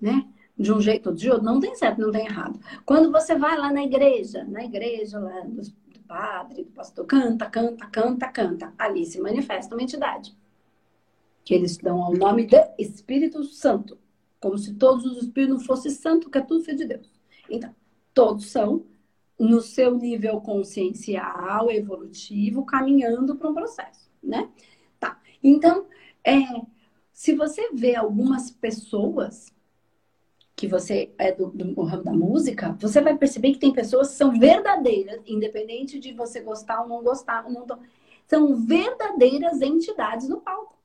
[0.00, 0.28] Né?
[0.56, 1.44] De um jeito ou de outro.
[1.44, 2.60] Não tem certo, não tem errado.
[2.84, 5.62] Quando você vai lá na igreja, na igreja lá do,
[6.06, 8.74] padre, do pastor, canta, canta, canta, canta.
[8.78, 10.36] Ali se manifesta uma entidade.
[11.44, 13.98] Que eles dão ao nome de Espírito Santo.
[14.38, 17.10] Como se todos os espíritos não fossem santos, que é tudo filho de Deus.
[17.48, 17.74] Então,
[18.14, 18.86] todos são
[19.40, 24.50] no seu nível consciencial, evolutivo, caminhando para um processo, né?
[24.98, 25.18] Tá.
[25.42, 25.86] Então,
[26.22, 26.40] é,
[27.10, 29.50] se você vê algumas pessoas
[30.54, 34.16] que você é do, do ramo da música, você vai perceber que tem pessoas que
[34.16, 37.66] são verdadeiras, independente de você gostar ou não gostar, não
[38.26, 40.78] são verdadeiras entidades no palco.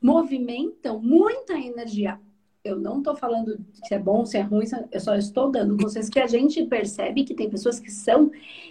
[0.00, 2.20] Movimentam muita energia
[2.64, 6.08] eu não estou falando se é bom, se é ruim, eu só estou dando vocês
[6.08, 8.30] que a gente percebe que tem pessoas que são.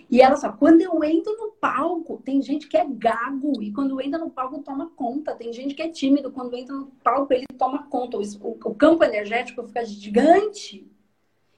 [0.10, 3.99] E ela só, quando eu entro no palco, tem gente que é gago, e quando
[3.99, 5.36] entra no palco toma conta.
[5.36, 8.17] Tem gente que é tímido, quando entra no palco ele toma conta.
[8.17, 10.89] O, o campo energético fica gigante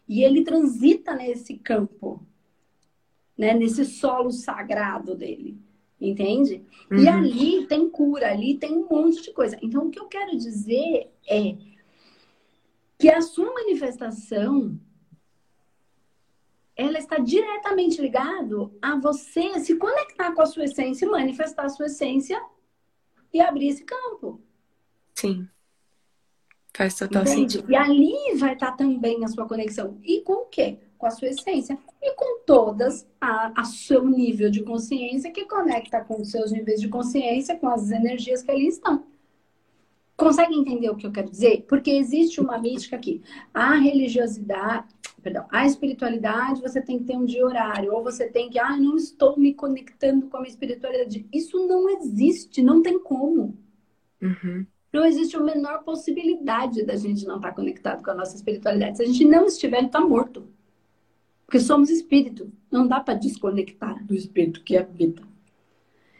[0.07, 2.25] e ele transita nesse campo,
[3.37, 3.53] né?
[3.53, 5.61] nesse solo sagrado dele.
[6.01, 6.63] Entende?
[6.91, 6.97] Uhum.
[6.97, 9.57] E ali tem cura, ali tem um monte de coisa.
[9.61, 11.55] Então, o que eu quero dizer é
[12.97, 14.79] que a sua manifestação
[16.75, 21.85] ela está diretamente ligado a você se conectar com a sua essência, manifestar a sua
[21.85, 22.41] essência
[23.31, 24.41] e abrir esse campo.
[25.13, 25.47] Sim.
[26.75, 27.53] Faz total Entende?
[27.53, 27.71] sentido.
[27.71, 29.99] E ali vai estar também a sua conexão.
[30.03, 30.79] E com o quê?
[30.97, 31.77] Com a sua essência.
[32.01, 36.81] E com todas a, a seu nível de consciência que conecta com os seus níveis
[36.81, 39.05] de consciência, com as energias que ali estão.
[40.15, 41.65] Consegue entender o que eu quero dizer?
[41.67, 43.21] Porque existe uma mística aqui.
[43.53, 44.87] A religiosidade,
[45.21, 48.77] perdão, a espiritualidade, você tem que ter um dia horário, ou você tem que, ah,
[48.77, 51.27] não estou me conectando com a minha espiritualidade.
[51.33, 53.57] Isso não existe, não tem como.
[54.21, 54.65] Uhum.
[54.93, 58.97] Não existe a menor possibilidade da gente não estar conectado com a nossa espiritualidade.
[58.97, 60.47] Se a gente não estiver, ele está morto.
[61.47, 62.51] Porque somos espírito.
[62.71, 65.23] Não dá para desconectar do espírito que habita.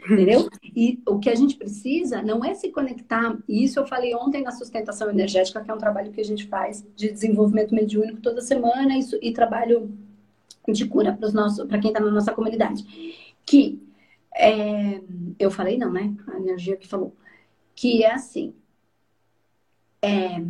[0.06, 0.50] Entendeu?
[0.76, 4.44] E o que a gente precisa não é se conectar, e isso eu falei ontem
[4.44, 8.42] na sustentação energética, que é um trabalho que a gente faz de desenvolvimento mediúnico toda
[8.42, 9.92] semana e, e trabalho
[10.68, 11.18] de cura
[11.68, 12.84] para quem está na nossa comunidade.
[13.46, 13.82] Que
[14.36, 15.02] é,
[15.39, 16.13] eu falei não, né?
[16.28, 17.16] A energia que falou.
[17.76, 18.54] Que é assim.
[20.02, 20.42] É,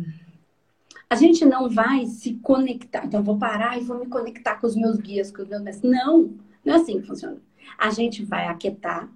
[1.08, 3.04] a gente não vai se conectar.
[3.04, 5.62] Então, eu vou parar e vou me conectar com os meus guias, com os meus
[5.62, 5.90] mestres.
[5.90, 7.36] Não, não é assim que funciona.
[7.78, 9.08] A gente vai aquietar,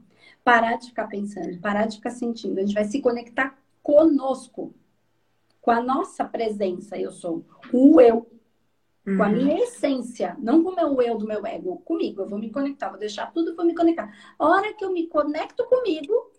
[0.48, 2.58] parar de ficar pensando, parar de ficar sentindo.
[2.58, 4.74] A gente vai se conectar conosco,
[5.60, 6.96] com a nossa presença.
[6.96, 8.26] Eu sou o eu,
[9.06, 9.18] uhum.
[9.18, 9.32] com a uhum.
[9.32, 12.22] minha essência, não com o meu eu do meu ego, comigo.
[12.22, 14.10] Eu vou me conectar, vou deixar tudo, vou me conectar.
[14.38, 16.32] A hora que eu me conecto comigo,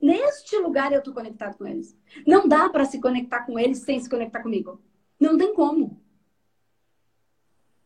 [0.00, 1.94] neste lugar eu estou conectado com eles.
[2.26, 4.80] Não dá para se conectar com eles sem se conectar comigo.
[5.20, 6.00] Não tem como.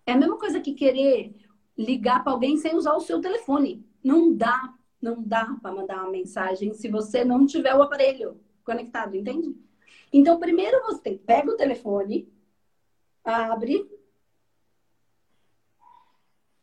[0.06, 1.34] É a mesma coisa que querer
[1.76, 3.84] ligar para alguém sem usar o seu telefone.
[4.00, 4.72] Não dá
[5.06, 9.54] não dá para mandar uma mensagem se você não tiver o aparelho conectado, entende?
[10.12, 12.28] Então, primeiro você pega o telefone,
[13.24, 13.88] abre,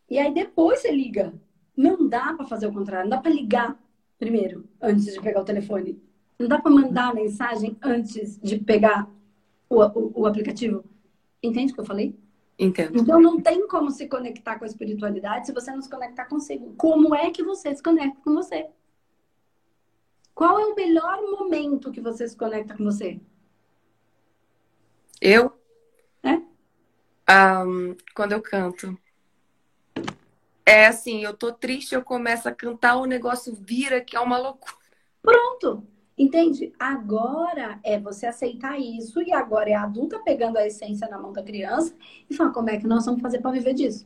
[0.09, 1.33] e aí depois você liga.
[1.75, 3.79] Não dá para fazer o contrário, não dá para ligar
[4.19, 6.01] primeiro, antes de pegar o telefone.
[6.37, 9.09] Não dá para mandar a mensagem antes de pegar
[9.69, 10.83] o, o, o aplicativo.
[11.41, 12.15] Entende o que eu falei?
[12.57, 12.99] Entendo.
[12.99, 16.73] Então não tem como se conectar com a espiritualidade se você não se conectar consigo.
[16.77, 18.69] Como é que você se conecta com você?
[20.35, 23.19] Qual é o melhor momento que você se conecta com você?
[25.19, 25.53] Eu?
[26.23, 26.41] É?
[27.65, 28.97] Um, quando eu canto.
[30.65, 34.37] É assim, eu tô triste, eu começo a cantar, o negócio vira que é uma
[34.37, 34.75] loucura.
[35.21, 35.85] Pronto.
[36.17, 36.71] Entende?
[36.77, 41.33] Agora é você aceitar isso e agora é a adulta pegando a essência na mão
[41.33, 41.95] da criança
[42.29, 44.05] e falar como é que nós vamos fazer para viver disso.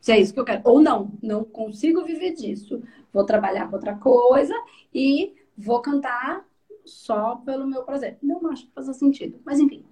[0.00, 0.62] Se é isso que eu quero.
[0.64, 2.82] Ou não, não consigo viver disso.
[3.12, 4.54] Vou trabalhar com outra coisa
[4.94, 6.44] e vou cantar
[6.86, 8.16] só pelo meu prazer.
[8.22, 9.38] Não acho que faça sentido.
[9.44, 9.84] Mas enfim,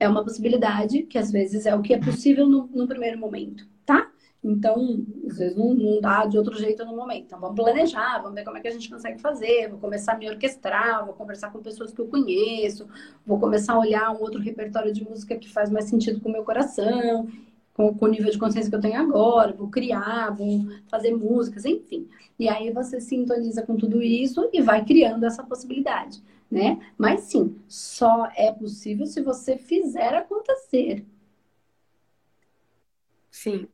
[0.00, 3.68] é uma possibilidade que às vezes é o que é possível no, no primeiro momento?
[4.44, 7.26] Então, às vezes não, não, dá de outro jeito no momento.
[7.26, 9.68] Então, vamos planejar, vamos ver como é que a gente consegue fazer.
[9.68, 12.88] Vou começar a me orquestrar, vou conversar com pessoas que eu conheço,
[13.24, 16.32] vou começar a olhar um outro repertório de música que faz mais sentido com o
[16.32, 17.28] meu coração,
[17.72, 19.52] com, com o nível de consciência que eu tenho agora.
[19.52, 22.08] Vou criar, vou fazer músicas, enfim.
[22.36, 26.80] E aí você sintoniza com tudo isso e vai criando essa possibilidade, né?
[26.98, 31.06] Mas sim, só é possível se você fizer acontecer.
[33.30, 33.66] Sim,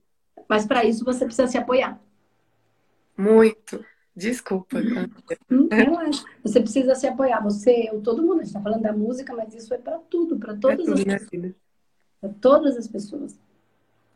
[0.48, 2.00] mas para isso você precisa se apoiar.
[3.16, 3.84] Muito.
[4.18, 4.78] Desculpa.
[5.48, 6.24] Hum, relaxa.
[6.42, 7.40] Você precisa se apoiar.
[7.42, 8.40] Você, eu, todo mundo.
[8.40, 11.12] A gente está falando da música, mas isso é para tudo, para todas é tudo,
[11.12, 11.54] as coisas.
[12.20, 13.38] para todas as pessoas.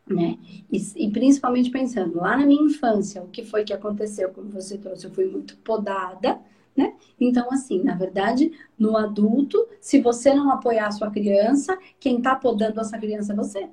[0.05, 0.37] Né?
[0.69, 4.77] E, e, principalmente pensando lá na minha infância, o que foi que aconteceu, como você
[4.77, 6.41] trouxe, eu fui muito podada,
[6.75, 6.93] né?
[7.17, 12.35] Então, assim, na verdade, no adulto, se você não apoiar a sua criança, quem está
[12.35, 13.69] podando essa criança é você.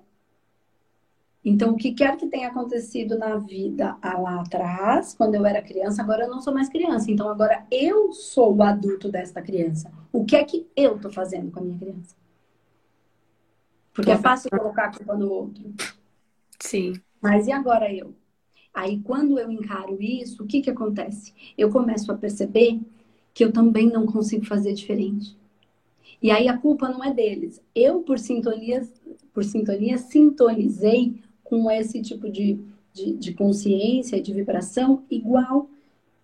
[1.42, 6.02] Então, o que quer que tenha acontecido na vida lá atrás, quando eu era criança,
[6.02, 7.10] agora eu não sou mais criança.
[7.10, 9.90] Então, agora eu sou o adulto desta criança.
[10.12, 12.14] O que é que eu estou fazendo com a minha criança?
[13.94, 15.64] Porque é fácil colocar a culpa no outro.
[16.58, 17.00] Sim.
[17.20, 18.14] Mas e agora eu?
[18.72, 21.34] Aí, quando eu encaro isso, o que, que acontece?
[21.56, 22.80] Eu começo a perceber
[23.32, 25.36] que eu também não consigo fazer diferente.
[26.22, 27.62] E aí a culpa não é deles.
[27.74, 28.86] Eu, por sintonia,
[29.32, 32.60] por sintonia sintonizei com esse tipo de,
[32.92, 35.68] de, de consciência, de vibração igual.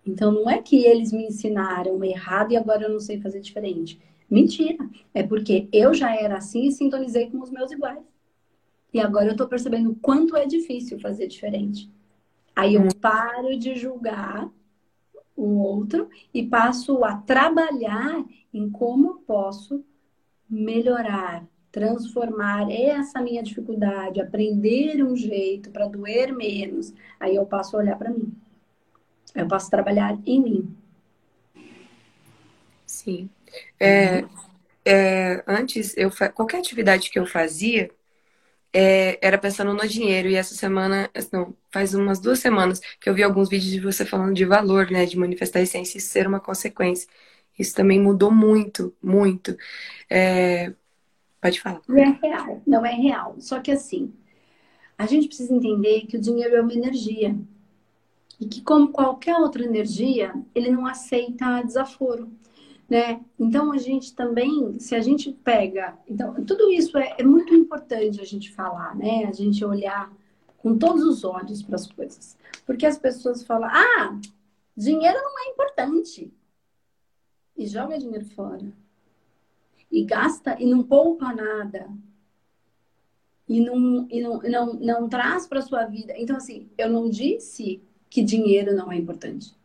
[0.05, 3.99] Então, não é que eles me ensinaram errado e agora eu não sei fazer diferente.
[4.29, 4.89] Mentira.
[5.13, 7.99] É porque eu já era assim e sintonizei com os meus iguais.
[8.93, 11.91] E agora eu estou percebendo o quanto é difícil fazer diferente.
[12.55, 14.49] Aí eu paro de julgar
[15.35, 19.83] o outro e passo a trabalhar em como posso
[20.49, 27.79] melhorar, transformar essa minha dificuldade, aprender um jeito para doer menos, aí eu passo a
[27.79, 28.33] olhar para mim.
[29.35, 30.77] Eu posso trabalhar em mim.
[32.85, 33.29] Sim.
[33.79, 34.23] É,
[34.85, 37.91] é, antes, eu qualquer atividade que eu fazia
[38.73, 40.29] é, era pensando no dinheiro.
[40.29, 44.05] E essa semana, não, faz umas duas semanas que eu vi alguns vídeos de você
[44.05, 45.05] falando de valor, né?
[45.05, 47.07] De manifestar a essência e ser uma consequência.
[47.57, 49.57] Isso também mudou muito, muito.
[50.09, 50.73] É,
[51.41, 51.81] Pode falar.
[51.87, 53.35] Não é real, não é real.
[53.39, 54.13] Só que assim,
[54.97, 57.37] a gente precisa entender que o dinheiro é uma energia.
[58.39, 62.31] E que, como qualquer outra energia, ele não aceita desaforo.
[62.89, 63.19] Né?
[63.37, 68.21] Então a gente também, se a gente pega, então tudo isso é, é muito importante
[68.21, 69.25] a gente falar, né?
[69.25, 70.09] A gente olhar
[70.57, 74.17] com todos os olhos para as coisas, porque as pessoas falam, ah,
[74.75, 76.33] dinheiro não é importante
[77.57, 78.71] e joga dinheiro fora
[79.91, 81.89] e gasta e não poupa nada.
[83.47, 86.13] E não, e não, não, não traz para sua vida.
[86.17, 89.55] Então, assim, eu não disse que dinheiro não é importante.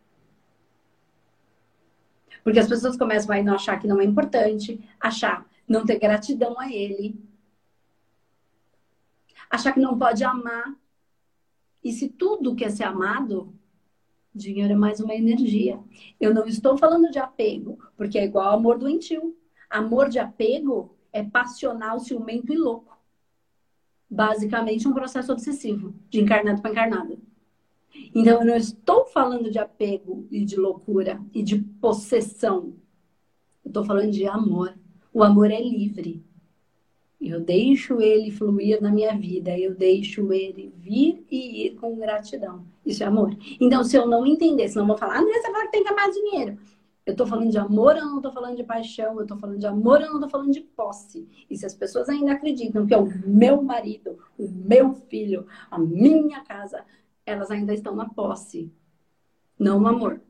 [2.45, 6.59] Porque as pessoas começam a não achar que não é importante, achar não ter gratidão
[6.59, 7.17] a ele,
[9.49, 10.75] achar que não pode amar.
[11.83, 13.53] E se tudo quer ser amado,
[14.35, 15.79] dinheiro é mais uma energia.
[16.21, 19.37] Eu não estou falando de apego, porque é igual amor doentio.
[19.73, 22.95] Amor de apego é passional, ciumento e louco.
[24.09, 27.19] Basicamente, um processo obsessivo, de encarnado para encarnado.
[28.15, 32.75] Então, eu não estou falando de apego e de loucura e de possessão.
[33.65, 34.75] Eu estou falando de amor.
[35.11, 36.23] O amor é livre.
[37.19, 39.59] Eu deixo ele fluir na minha vida.
[39.59, 42.67] Eu deixo ele vir e ir com gratidão.
[42.85, 43.35] Isso é amor.
[43.59, 46.11] Então, se eu não entender, senão eu vou falar, você fala que tem que amar
[46.11, 46.59] dinheiro.
[47.05, 49.67] Eu estou falando de amor, eu não estou falando de paixão, eu estou falando de
[49.67, 51.29] amor, eu não estou falando de posse.
[51.51, 55.79] E se as pessoas ainda acreditam que é o meu marido, o meu filho, a
[55.79, 56.85] minha casa,
[57.27, 58.73] elas ainda estão na posse,
[59.59, 60.21] não no amor.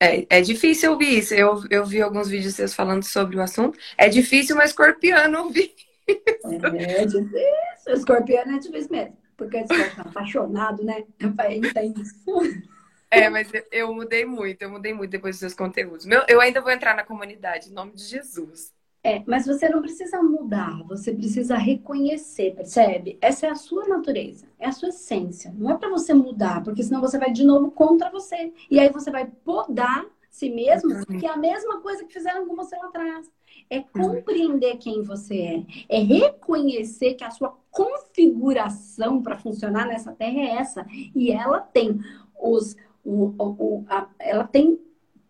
[0.00, 1.34] É, é difícil ouvir isso.
[1.34, 3.78] Eu, eu vi alguns vídeos seus falando sobre o assunto.
[3.96, 5.74] É difícil uma escorpiana ouvir
[6.06, 6.66] isso.
[6.76, 7.94] É difícil.
[7.94, 9.16] Escorpiano é difícil mesmo.
[9.36, 11.04] Porque você é apaixonado, né?
[11.38, 12.14] É intenso.
[13.10, 16.04] É, mas eu, mudei muito, eu mudei muito depois dos seus conteúdos.
[16.04, 18.72] Meu, eu ainda vou entrar na comunidade, em nome de Jesus.
[19.02, 23.16] É, mas você não precisa mudar, você precisa reconhecer, percebe?
[23.20, 25.54] Essa é a sua natureza, é a sua essência.
[25.56, 28.52] Não é para você mudar, porque senão você vai de novo contra você.
[28.70, 32.54] E aí você vai podar si mesmo, que é a mesma coisa que fizeram com
[32.54, 33.30] você lá atrás.
[33.70, 40.40] É compreender quem você é, é reconhecer que a sua configuração para funcionar nessa terra
[40.40, 40.86] é essa.
[41.14, 42.00] E ela tem
[42.40, 44.80] os o, o, a, ela tem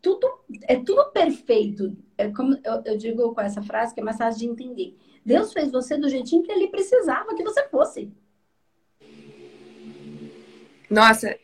[0.01, 0.29] tudo,
[0.63, 1.97] é tudo perfeito.
[2.17, 4.97] É como eu, eu, digo com essa frase que é mais fácil de entender.
[5.25, 8.13] Deus fez você do jeitinho que ele precisava que você fosse.
[10.91, 11.39] Nossa,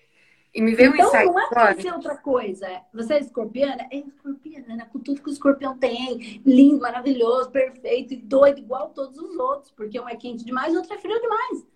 [0.55, 2.66] e me veio então, um insight não é ser outra coisa.
[2.94, 3.86] Você é escorpiana?
[3.90, 4.88] É escorpiana, né?
[4.90, 6.40] com tudo que o escorpião tem.
[6.46, 9.70] Lindo, maravilhoso, perfeito e doido, igual todos os outros.
[9.72, 11.73] Porque um é quente demais e outro é frio demais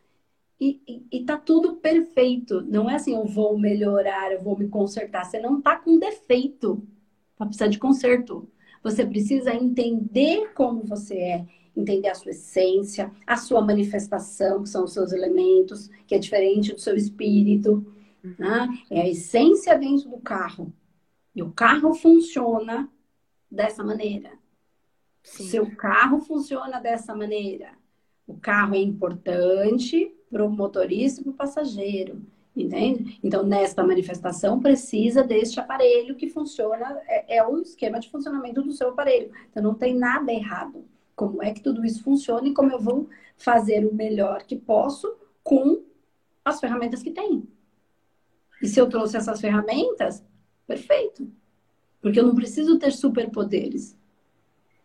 [0.60, 2.62] e, e, e, tá tudo perfeito.
[2.62, 5.24] Não é assim, eu vou melhorar, eu vou me consertar.
[5.24, 6.82] Você não tá com defeito
[7.36, 8.50] para precisar de conserto.
[8.82, 11.46] Você precisa entender como você é,
[11.76, 16.72] entender a sua essência, a sua manifestação, que são os seus elementos, que é diferente
[16.72, 17.86] do seu espírito.
[18.36, 18.68] Né?
[18.90, 20.72] É a essência dentro do carro.
[21.36, 22.90] E o carro funciona
[23.48, 24.32] dessa maneira.
[25.22, 25.44] Sim.
[25.44, 27.78] Seu carro funciona dessa maneira.
[28.26, 32.20] O carro é importante para o motorista e para o passageiro.
[32.56, 33.18] Entende?
[33.22, 38.72] Então, nesta manifestação, precisa deste aparelho que funciona, é, é o esquema de funcionamento do
[38.72, 39.30] seu aparelho.
[39.50, 40.84] Então, não tem nada errado.
[41.14, 45.16] Como é que tudo isso funciona e como eu vou fazer o melhor que posso
[45.42, 45.82] com
[46.44, 47.48] as ferramentas que tem.
[48.60, 50.24] E se eu trouxe essas ferramentas,
[50.66, 51.30] perfeito.
[52.00, 53.96] Porque eu não preciso ter superpoderes.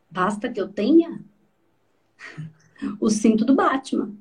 [0.10, 1.24] Basta que eu tenha
[3.00, 4.16] o cinto do Batman.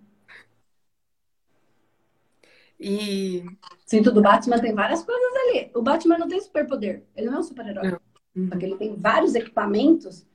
[2.82, 3.44] E.
[3.86, 5.70] Cinto do Batman tem várias coisas ali.
[5.72, 7.04] O Batman não tem superpoder.
[7.14, 7.96] Ele não é um super-herói.
[8.34, 8.48] Uhum.
[8.48, 10.26] Só que ele tem vários equipamentos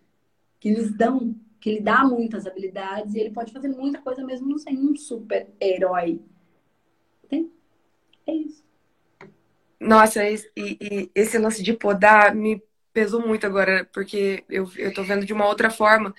[0.57, 4.47] que lhes dão, que lhe dá muitas habilidades e ele pode fazer muita coisa mesmo
[4.47, 6.21] não sendo um super-herói.
[7.27, 7.51] Tem?
[8.25, 8.63] É isso.
[9.79, 15.03] Nossa, e, e, esse lance de podar me pesou muito agora, porque eu, eu tô
[15.03, 16.15] vendo de uma outra forma.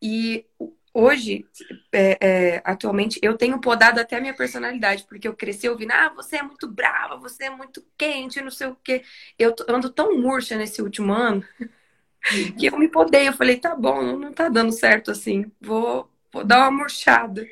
[0.00, 0.46] E
[0.94, 1.44] hoje,
[1.92, 6.12] é, é, atualmente, eu tenho podado até a minha personalidade, porque eu cresci ouvindo, ah,
[6.14, 9.02] você é muito brava, você é muito quente, não sei o quê.
[9.36, 11.44] Eu ando tão murcha nesse último ano
[12.56, 13.28] que eu me podei.
[13.28, 17.44] Eu falei, tá bom, não tá dando certo assim, vou, vou dar uma murchada.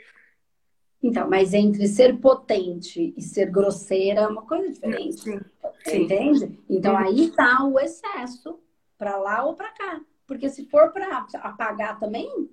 [1.02, 5.20] Então, mas entre ser potente e ser grosseira é uma coisa diferente.
[5.20, 5.40] Sim,
[5.84, 6.02] sim.
[6.04, 6.60] Entende?
[6.70, 8.60] Então, aí tá o excesso
[8.96, 10.00] para lá ou para cá.
[10.28, 12.48] Porque se for para apagar também,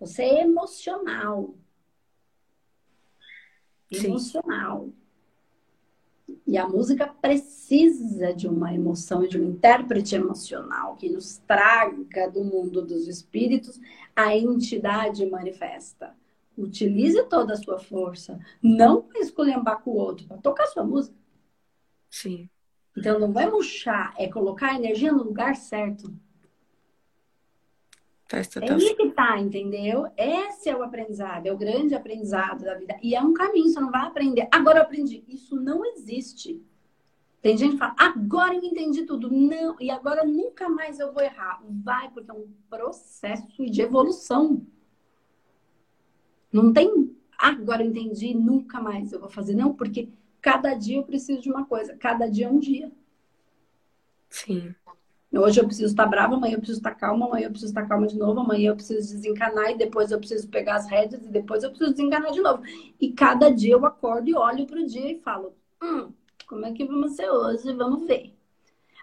[0.00, 1.54] você é emocional.
[3.90, 4.88] Emocional.
[6.46, 12.42] E a música precisa de uma emoção, de um intérprete emocional que nos traga do
[12.42, 13.78] mundo dos espíritos
[14.16, 16.16] a entidade manifesta.
[16.56, 21.16] Utilize toda a sua força, não para esculhambar com o outro, para tocar sua música.
[22.08, 22.48] Sim.
[22.96, 26.12] Então não vai murchar, é colocar a energia no lugar certo.
[28.30, 28.78] Faz total...
[28.78, 30.06] É aí que tá, entendeu?
[30.16, 32.96] Esse é o aprendizado, é o grande aprendizado da vida.
[33.02, 34.46] E é um caminho, você não vai aprender.
[34.52, 35.24] Agora eu aprendi.
[35.26, 36.64] Isso não existe.
[37.42, 39.28] Tem gente que fala, agora eu entendi tudo.
[39.28, 41.60] Não, e agora nunca mais eu vou errar.
[41.68, 44.64] Vai, porque é um processo de evolução.
[46.52, 49.56] Não tem, agora eu entendi, nunca mais eu vou fazer.
[49.56, 50.08] Não, porque
[50.40, 51.96] cada dia eu preciso de uma coisa.
[51.96, 52.92] Cada dia é um dia.
[54.28, 54.72] Sim.
[55.32, 58.06] Hoje eu preciso estar brava, amanhã eu preciso estar calma, amanhã eu preciso estar calma
[58.06, 61.62] de novo, amanhã eu preciso desencanar e depois eu preciso pegar as rédeas e depois
[61.62, 62.62] eu preciso desencanar de novo.
[63.00, 66.12] E cada dia eu acordo e olho para o dia e falo: hum,
[66.48, 67.72] como é que vamos ser hoje?
[67.74, 68.34] Vamos ver.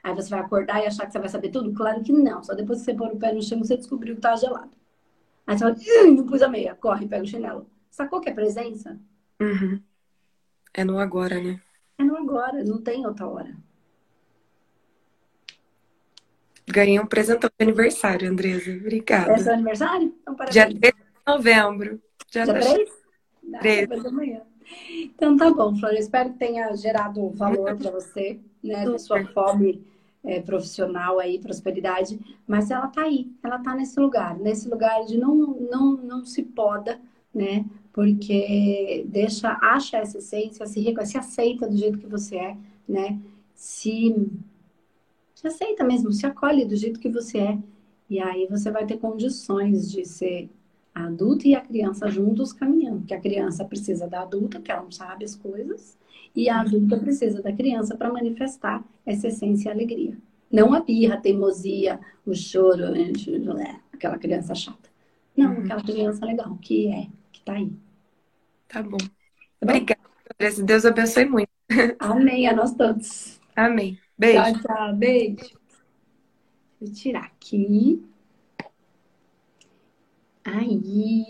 [0.04, 1.74] Aí você vai acordar e achar que você vai saber tudo?
[1.74, 2.44] Claro que não.
[2.44, 4.72] Só depois que você pôr o pé no chão você descobriu que tá gelado.
[5.48, 6.76] Aí você fala: hum, não pus a meia.
[6.76, 7.70] Corre, pega o chinelo.
[7.90, 9.00] Sacou que é presença?
[9.42, 9.82] Uhum.
[10.74, 11.62] É no agora, né?
[11.98, 13.56] É no agora, não tem outra hora.
[16.70, 18.72] Ganhei um presentão de aniversário, Andresa.
[18.72, 19.32] Obrigada.
[19.32, 20.14] É seu aniversário?
[20.22, 20.54] Então, parabéns.
[20.54, 22.02] Dia 3 de novembro.
[22.30, 22.90] Dia tá 3?
[23.62, 23.90] 3.
[25.00, 25.94] Então tá bom, Flor.
[25.94, 28.86] Espero que tenha gerado valor para você, né?
[28.86, 29.82] Da sua fome
[30.24, 32.20] é, profissional aí, prosperidade.
[32.46, 36.44] Mas ela tá aí, ela tá nesse lugar, nesse lugar de não, não, não se
[36.44, 37.00] poda,
[37.34, 37.66] né?
[37.94, 42.58] Porque deixa, acha essa essência, se, se aceita do jeito que você é,
[42.88, 43.20] né?
[43.56, 44.14] Se
[45.52, 47.58] se aceita mesmo, se acolhe do jeito que você é.
[48.10, 50.50] E aí você vai ter condições de ser
[50.94, 53.06] adulto e a criança juntos caminhando.
[53.06, 55.98] Que a criança precisa da adulta, que ela não sabe as coisas,
[56.36, 60.18] e a adulta precisa da criança para manifestar essa essência e alegria.
[60.52, 62.84] Não a birra, a teimosia, o choro,
[63.92, 64.90] aquela criança chata.
[65.36, 65.64] Não, uhum.
[65.64, 67.72] aquela criança legal, que é, que tá aí.
[68.68, 68.98] Tá bom.
[68.98, 69.08] Tá
[69.62, 70.02] Obrigada,
[70.34, 70.64] Andressa.
[70.64, 71.50] Deus abençoe muito.
[72.00, 73.40] Amém, a nós todos.
[73.56, 74.00] Amém.
[74.18, 74.42] Beijo.
[74.42, 74.96] Tchau, tchau.
[74.96, 75.60] Beijo.
[76.80, 78.04] Vou tirar aqui.
[80.44, 81.26] Aí.